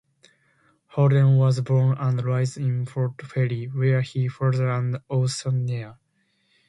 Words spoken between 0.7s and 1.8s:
Holden was